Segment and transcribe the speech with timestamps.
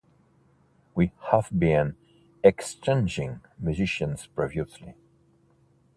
[0.95, 1.95] We have been
[2.43, 4.95] „exchanging“ musicians previously.